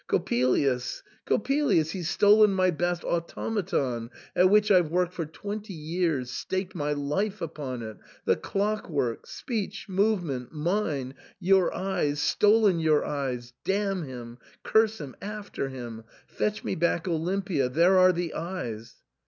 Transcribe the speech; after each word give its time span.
Coppelius— 0.09 1.03
Coppelius— 1.27 1.91
he's 1.91 2.09
stolen 2.09 2.51
my 2.55 2.71
best 2.71 3.03
automaton— 3.03 4.09
at 4.35 4.49
which 4.49 4.71
I've 4.71 4.89
worked 4.89 5.13
for 5.13 5.27
twenty 5.27 5.75
years— 5.75 6.31
staked 6.31 6.73
my 6.73 6.91
life 6.93 7.39
upon 7.39 7.83
it— 7.83 7.97
the 8.25 8.35
clock 8.35 8.89
work— 8.89 9.27
speech— 9.27 9.87
movement— 9.87 10.51
mine— 10.69 11.13
your 11.49 11.71
eyes— 11.71 12.19
stolen 12.33 12.79
your 12.79 13.05
eyes— 13.05 13.53
damn 13.63 14.01
him— 14.01 14.39
curse 14.63 14.99
him— 14.99 15.15
after 15.37 15.69
him— 15.69 16.03
fetch 16.25 16.63
me 16.63 16.73
back 16.73 17.03
Olimpia— 17.07 17.69
there 17.71 17.99
are 17.99 18.11
the 18.11 18.33
eyes." 18.33 19.03